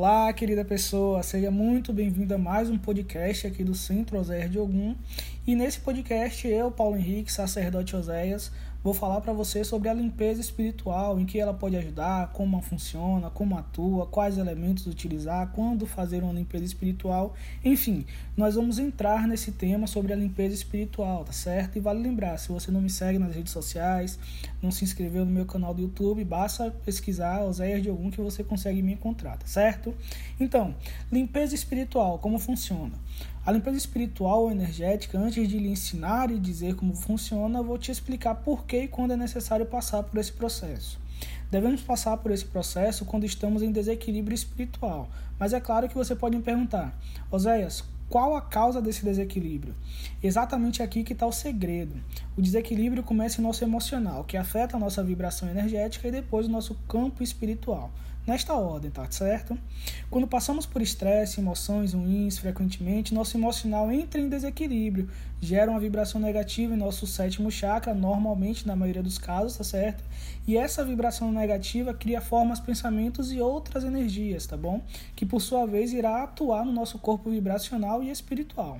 [0.00, 4.56] Olá, querida pessoa, seja muito bem-vindo a mais um podcast aqui do Centro Oséias de
[4.56, 4.94] Ogum.
[5.44, 8.52] E nesse podcast, eu, Paulo Henrique, sacerdote Oséias,
[8.88, 13.28] Vou falar para você sobre a limpeza espiritual, em que ela pode ajudar, como funciona,
[13.28, 17.34] como atua, quais elementos utilizar, quando fazer uma limpeza espiritual.
[17.62, 21.76] Enfim, nós vamos entrar nesse tema sobre a limpeza espiritual, tá certo?
[21.76, 24.18] E vale lembrar, se você não me segue nas redes sociais,
[24.62, 28.42] não se inscreveu no meu canal do YouTube, basta pesquisar Oséias de algum que você
[28.42, 29.94] consegue me encontrar, tá certo?
[30.40, 30.74] Então,
[31.12, 32.94] limpeza espiritual, como funciona?
[33.48, 37.90] A limpeza espiritual ou energética, antes de lhe ensinar e dizer como funciona, vou te
[37.90, 41.00] explicar por que e quando é necessário passar por esse processo.
[41.50, 45.08] Devemos passar por esse processo quando estamos em desequilíbrio espiritual.
[45.38, 46.94] Mas é claro que você pode me perguntar,
[47.30, 49.74] Oséias, qual a causa desse desequilíbrio?
[50.22, 51.94] Exatamente aqui que está o segredo.
[52.36, 56.50] O desequilíbrio começa em nosso emocional, que afeta a nossa vibração energética e depois o
[56.50, 57.90] nosso campo espiritual
[58.28, 59.58] nesta ordem, tá certo?
[60.10, 65.08] Quando passamos por estresse, emoções ruins frequentemente, nosso emocional entra em desequilíbrio,
[65.40, 70.04] gera uma vibração negativa em nosso sétimo chakra, normalmente na maioria dos casos, tá certo?
[70.46, 74.82] E essa vibração negativa cria formas, pensamentos e outras energias, tá bom?
[75.16, 78.78] Que por sua vez irá atuar no nosso corpo vibracional e espiritual.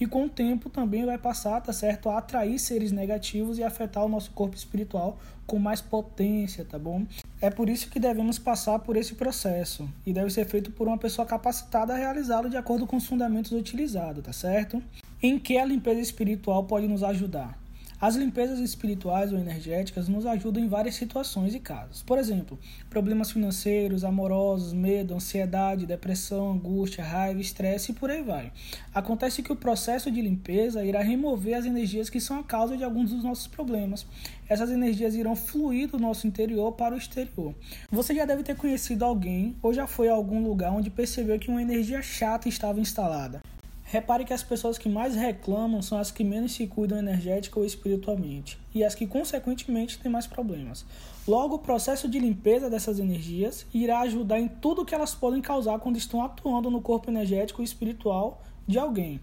[0.00, 4.04] E com o tempo também vai passar, tá certo, a atrair seres negativos e afetar
[4.04, 7.06] o nosso corpo espiritual com mais potência, tá bom?
[7.40, 10.98] É por isso que devemos passar por esse processo e deve ser feito por uma
[10.98, 14.82] pessoa capacitada a realizá-lo de acordo com os fundamentos utilizados, tá certo?
[15.22, 17.56] Em que a limpeza espiritual pode nos ajudar?
[18.00, 22.00] As limpezas espirituais ou energéticas nos ajudam em várias situações e casos.
[22.00, 22.56] Por exemplo,
[22.88, 28.52] problemas financeiros, amorosos, medo, ansiedade, depressão, angústia, raiva, estresse e por aí vai.
[28.94, 32.84] Acontece que o processo de limpeza irá remover as energias que são a causa de
[32.84, 34.06] alguns dos nossos problemas.
[34.48, 37.52] Essas energias irão fluir do nosso interior para o exterior.
[37.90, 41.50] Você já deve ter conhecido alguém ou já foi a algum lugar onde percebeu que
[41.50, 43.42] uma energia chata estava instalada.
[43.90, 47.64] Repare que as pessoas que mais reclamam são as que menos se cuidam energética ou
[47.64, 50.84] espiritualmente, e as que, consequentemente, têm mais problemas.
[51.26, 55.78] Logo, o processo de limpeza dessas energias irá ajudar em tudo que elas podem causar
[55.78, 59.22] quando estão atuando no corpo energético e espiritual de alguém.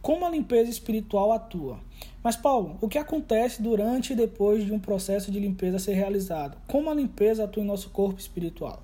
[0.00, 1.80] Como a limpeza espiritual atua?
[2.26, 6.58] Mas, Paulo, o que acontece durante e depois de um processo de limpeza ser realizado?
[6.66, 8.82] Como a limpeza atua em nosso corpo espiritual?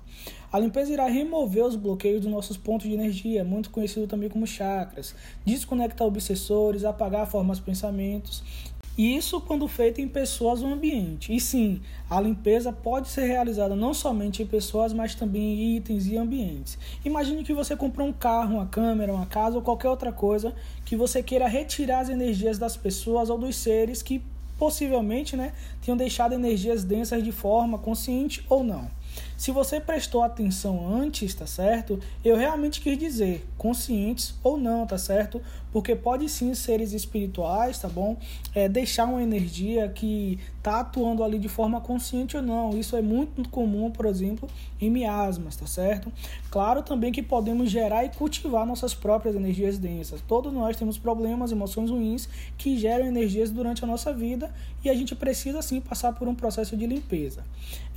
[0.49, 4.47] A limpeza irá remover os bloqueios dos nossos pontos de energia, muito conhecido também como
[4.47, 5.13] chakras,
[5.45, 7.63] desconectar obsessores, apagar formas de
[8.95, 11.33] pensamentos isso quando feito em pessoas ou ambiente.
[11.33, 16.07] E sim, a limpeza pode ser realizada não somente em pessoas, mas também em itens
[16.07, 16.77] e ambientes.
[17.03, 20.53] Imagine que você comprou um carro, uma câmera, uma casa ou qualquer outra coisa
[20.85, 24.21] que você queira retirar as energias das pessoas ou dos seres que
[24.57, 28.89] possivelmente né, tenham deixado energias densas de forma consciente ou não.
[29.37, 31.99] Se você prestou atenção antes, tá certo?
[32.23, 35.41] Eu realmente quis dizer, conscientes ou não, tá certo?
[35.71, 38.15] Porque pode sim seres espirituais, tá bom?
[38.53, 42.77] É, deixar uma energia que tá atuando ali de forma consciente ou não.
[42.77, 44.47] Isso é muito comum, por exemplo,
[44.79, 46.11] em miasmas, tá certo?
[46.51, 50.21] Claro também que podemos gerar e cultivar nossas próprias energias densas.
[50.21, 54.53] Todos nós temos problemas, emoções ruins que geram energias durante a nossa vida
[54.83, 57.43] e a gente precisa sim passar por um processo de limpeza.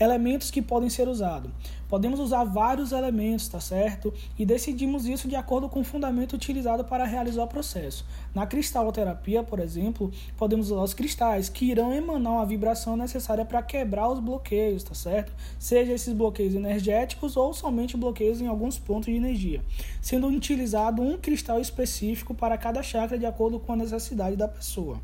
[0.00, 1.50] Elementos que podem ser usados.
[1.88, 4.12] Podemos usar vários elementos, tá certo?
[4.38, 8.04] E decidimos isso de acordo com o fundamento utilizado para realizar o processo.
[8.34, 13.62] Na cristaloterapia, por exemplo, podemos usar os cristais, que irão emanar uma vibração necessária para
[13.62, 15.32] quebrar os bloqueios, tá certo?
[15.58, 19.62] Seja esses bloqueios energéticos ou somente bloqueios em alguns pontos de energia,
[20.00, 25.00] sendo utilizado um cristal específico para cada chakra de acordo com a necessidade da pessoa.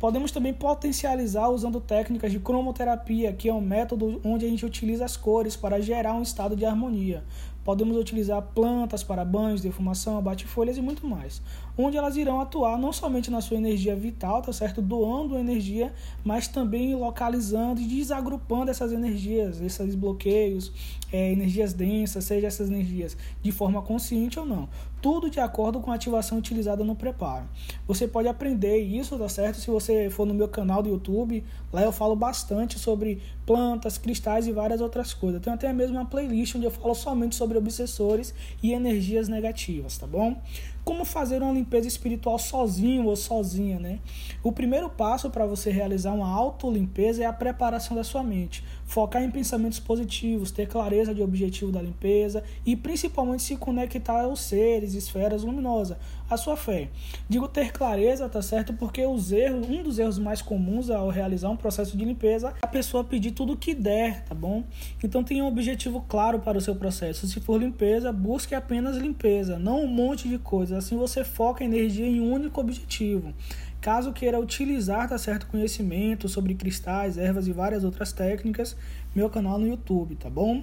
[0.00, 5.04] Podemos também potencializar usando técnicas de cromoterapia, que é um método onde a gente utiliza
[5.04, 7.22] as cores para gerar um estado de harmonia.
[7.62, 11.42] Podemos utilizar plantas para banhos, defumação, bate-folhas e muito mais,
[11.84, 15.92] onde elas irão atuar não somente na sua energia vital, tá certo, doando energia,
[16.24, 20.72] mas também localizando e desagrupando essas energias, esses bloqueios,
[21.12, 24.68] é, energias densas, seja essas energias de forma consciente ou não.
[25.02, 27.46] Tudo de acordo com a ativação utilizada no preparo.
[27.88, 29.58] Você pode aprender isso, tá certo?
[29.58, 31.42] Se você for no meu canal do YouTube,
[31.72, 35.40] lá eu falo bastante sobre plantas, cristais e várias outras coisas.
[35.40, 40.06] Tem até mesmo uma playlist onde eu falo somente sobre obsessores e energias negativas, tá
[40.06, 40.36] bom?
[40.84, 43.98] Como fazer uma limpeza espiritual sozinho ou sozinha, né?
[44.42, 48.64] O primeiro passo para você realizar uma auto-limpeza é a preparação da sua mente.
[48.86, 54.40] Focar em pensamentos positivos, ter clareza de objetivo da limpeza e principalmente se conectar aos
[54.40, 55.96] seres, esferas luminosas,
[56.30, 56.88] a sua fé.
[57.28, 58.72] Digo ter clareza, tá certo?
[58.72, 62.52] Porque os erros, um dos erros mais comuns ao realizar um processo de limpeza é
[62.62, 64.62] a pessoa pedir tudo o que der, tá bom?
[65.02, 67.26] Então tenha um objetivo claro para o seu processo.
[67.26, 70.78] Se por limpeza, busque apenas limpeza, não um monte de coisas.
[70.78, 73.34] Assim você foca a energia em um único objetivo.
[73.80, 78.76] Caso queira utilizar tá certo conhecimento sobre cristais, ervas e várias outras técnicas,
[79.14, 80.62] meu canal no YouTube, tá bom?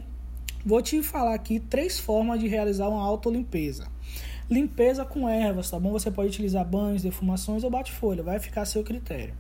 [0.64, 3.86] Vou te falar aqui três formas de realizar uma autolimpeza.
[3.86, 3.98] Limpeza
[5.06, 5.92] com ervas, tá bom?
[5.92, 9.34] Você pode utilizar banhos, defumações ou bate-folha, vai ficar a seu critério.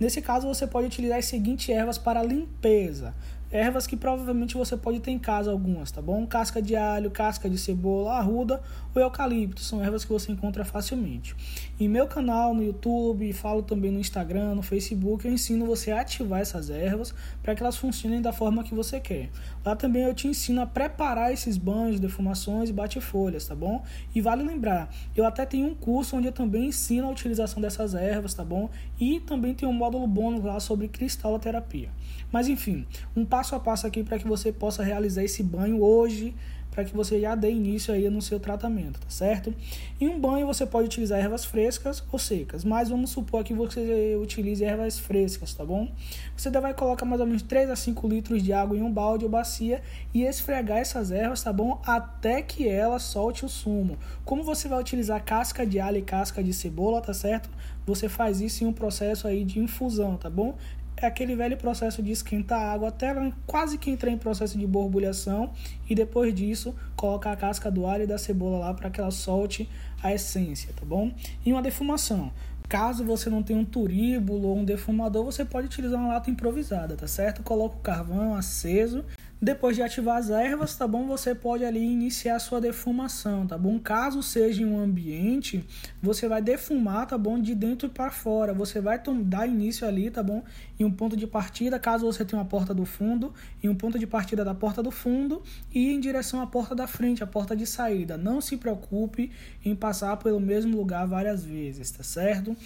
[0.00, 3.14] Nesse caso, você pode utilizar as seguintes ervas para limpeza
[3.54, 6.26] ervas que provavelmente você pode ter em casa algumas, tá bom?
[6.26, 8.60] Casca de alho, casca de cebola, arruda
[8.92, 11.36] ou eucalipto, são ervas que você encontra facilmente.
[11.78, 16.00] Em meu canal no YouTube, falo também no Instagram, no Facebook, eu ensino você a
[16.00, 17.14] ativar essas ervas
[17.44, 19.30] para que elas funcionem da forma que você quer.
[19.64, 23.84] Lá também eu te ensino a preparar esses banhos, defumações e bate-folhas, tá bom?
[24.12, 27.94] E vale lembrar, eu até tenho um curso onde eu também ensino a utilização dessas
[27.94, 28.68] ervas, tá bom?
[28.98, 31.90] E também tem um módulo bônus lá sobre cristaloterapia.
[32.32, 32.84] Mas enfim,
[33.14, 36.32] um passo a passo aqui para que você possa realizar esse banho hoje,
[36.70, 39.54] para que você já dê início aí no seu tratamento, tá certo?
[40.00, 44.18] Em um banho você pode utilizar ervas frescas ou secas, mas vamos supor que você
[44.20, 45.88] utilize ervas frescas, tá bom?
[46.36, 49.24] Você vai colocar mais ou menos 3 a 5 litros de água em um balde
[49.24, 49.82] ou bacia
[50.12, 51.80] e esfregar essas ervas, tá bom?
[51.86, 53.96] Até que ela solte o sumo.
[54.24, 57.48] Como você vai utilizar casca de alho e casca de cebola, tá certo?
[57.86, 60.56] Você faz isso em um processo aí de infusão, tá bom?
[60.96, 63.14] É aquele velho processo de esquentar a água até
[63.46, 65.52] quase que entrar em processo de borbulhação
[65.88, 69.10] e depois disso colocar a casca do alho e da cebola lá para que ela
[69.10, 69.68] solte
[70.02, 71.12] a essência, tá bom?
[71.44, 72.32] E uma defumação.
[72.68, 76.96] Caso você não tenha um turíbulo ou um defumador, você pode utilizar uma lata improvisada,
[76.96, 77.42] tá certo?
[77.42, 79.04] Coloca o carvão aceso
[79.44, 81.06] depois de ativar as ervas, tá bom?
[81.06, 83.78] Você pode ali iniciar a sua defumação, tá bom?
[83.78, 85.64] Caso seja em um ambiente,
[86.02, 87.38] você vai defumar, tá bom?
[87.38, 88.54] De dentro para fora.
[88.54, 90.42] Você vai dar início ali, tá bom?
[90.80, 93.98] Em um ponto de partida, caso você tenha uma porta do fundo, em um ponto
[93.98, 95.42] de partida da porta do fundo
[95.72, 98.16] e em direção à porta da frente, a porta de saída.
[98.16, 99.30] Não se preocupe
[99.64, 102.56] em passar pelo mesmo lugar várias vezes, tá certo?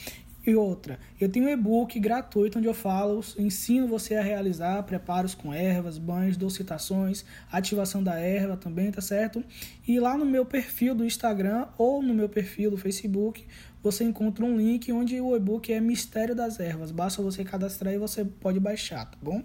[0.48, 5.34] E outra, eu tenho um e-book gratuito onde eu falo, ensino você a realizar preparos
[5.34, 7.22] com ervas, banhos, docitações,
[7.52, 9.44] ativação da erva também, tá certo?
[9.86, 13.46] E lá no meu perfil do Instagram ou no meu perfil do Facebook,
[13.82, 16.90] você encontra um link onde o e-book é Mistério das Ervas.
[16.90, 19.44] Basta você cadastrar e você pode baixar, tá bom?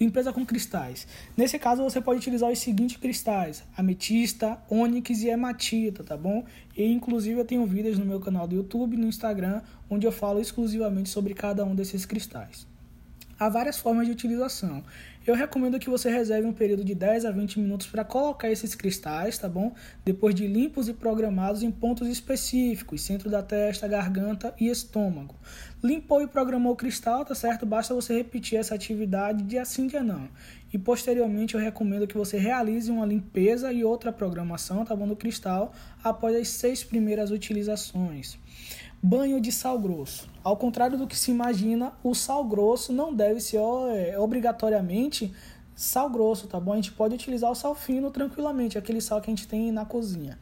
[0.00, 1.06] Limpeza com cristais.
[1.36, 6.44] Nesse caso, você pode utilizar os seguintes cristais: ametista, ônix e hematita, tá bom?
[6.76, 9.60] E inclusive eu tenho vídeos no meu canal do YouTube e no Instagram
[9.90, 12.66] onde eu falo exclusivamente sobre cada um desses cristais.
[13.38, 14.82] Há várias formas de utilização.
[15.28, 18.74] Eu recomendo que você reserve um período de 10 a 20 minutos para colocar esses
[18.74, 19.74] cristais, tá bom?
[20.02, 25.34] Depois de limpos e programados em pontos específicos, centro da testa, garganta e estômago.
[25.84, 27.66] Limpou e programou o cristal, tá certo?
[27.66, 30.30] Basta você repetir essa atividade de assim dia não.
[30.72, 35.06] E posteriormente eu recomendo que você realize uma limpeza e outra programação, tá bom?
[35.06, 38.38] Do cristal após as seis primeiras utilizações.
[39.02, 40.28] Banho de sal grosso.
[40.42, 43.60] Ao contrário do que se imagina, o sal grosso não deve ser
[43.92, 45.32] é, obrigatoriamente
[45.72, 46.72] sal grosso, tá bom?
[46.72, 49.84] A gente pode utilizar o sal fino tranquilamente, aquele sal que a gente tem na
[49.84, 50.36] cozinha.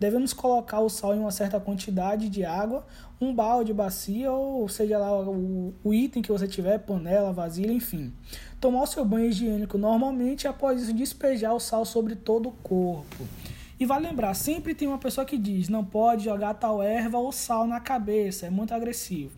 [0.00, 2.84] Devemos colocar o sal em uma certa quantidade de água,
[3.20, 8.12] um balde, bacia ou seja lá o, o item que você tiver, panela, vasilha, enfim.
[8.60, 13.24] Tomar o seu banho higiênico normalmente após isso despejar o sal sobre todo o corpo.
[13.80, 17.32] E vale lembrar, sempre tem uma pessoa que diz: não pode jogar tal erva ou
[17.32, 19.32] sal na cabeça, é muito agressivo.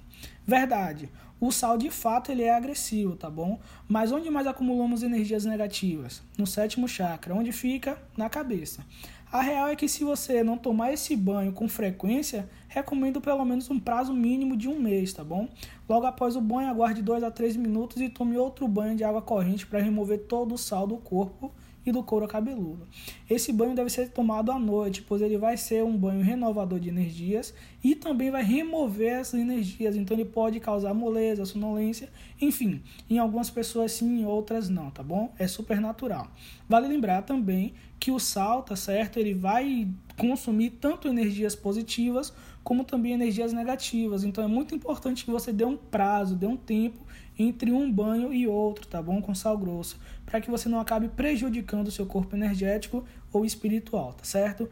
[0.45, 1.09] Verdade,
[1.41, 3.61] o sal de fato ele é agressivo, tá bom?
[3.87, 6.21] Mas onde mais acumulamos energias negativas?
[6.37, 7.97] No sétimo chakra, onde fica?
[8.17, 8.85] Na cabeça.
[9.31, 13.71] A real é que se você não tomar esse banho com frequência, recomendo pelo menos
[13.71, 15.49] um prazo mínimo de um mês, tá bom?
[15.89, 19.23] Logo após o banho, aguarde 2 a 3 minutos e tome outro banho de água
[19.23, 21.53] corrente para remover todo o sal do corpo
[21.85, 22.87] e do couro cabeludo.
[23.29, 26.89] Esse banho deve ser tomado à noite, pois ele vai ser um banho renovador de
[26.89, 32.09] energias e também vai remover essas energias, então ele pode causar moleza, sonolência,
[32.41, 35.33] enfim, em algumas pessoas sim, em outras não, tá bom?
[35.39, 36.29] É super natural.
[36.69, 39.19] Vale lembrar também que o sal, tá certo?
[39.19, 44.25] Ele vai consumir tanto energias positivas como também energias negativas.
[44.25, 47.05] Então é muito importante que você dê um prazo, dê um tempo
[47.39, 49.21] entre um banho e outro, tá bom?
[49.21, 54.13] Com sal grosso, para que você não acabe prejudicando o seu corpo energético ou espiritual,
[54.13, 54.69] tá certo?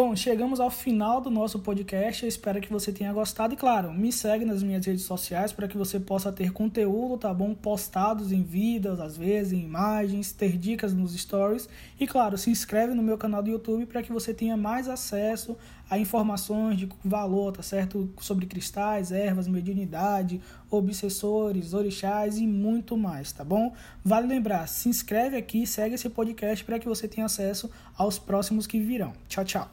[0.00, 2.22] Bom, chegamos ao final do nosso podcast.
[2.22, 3.54] Eu espero que você tenha gostado.
[3.54, 7.34] E claro, me segue nas minhas redes sociais para que você possa ter conteúdo, tá
[7.34, 7.52] bom?
[7.52, 11.68] Postados em vídeos, às vezes em imagens, ter dicas nos stories.
[11.98, 15.56] E claro, se inscreve no meu canal do YouTube para que você tenha mais acesso
[15.90, 18.08] a informações de valor, tá certo?
[18.20, 20.40] Sobre cristais, ervas, mediunidade,
[20.70, 23.74] obsessores, orixás e muito mais, tá bom?
[24.04, 28.64] Vale lembrar, se inscreve aqui, segue esse podcast para que você tenha acesso aos próximos
[28.64, 29.12] que virão.
[29.28, 29.68] Tchau, tchau.